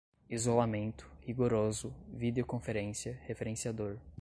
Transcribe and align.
isolamento, 0.27 1.05
rigoroso, 1.21 1.93
videoconferência, 2.11 3.19
referenciador 3.27 3.99